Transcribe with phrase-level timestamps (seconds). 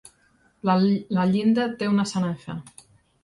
[0.69, 2.57] La llinda té una sanefa.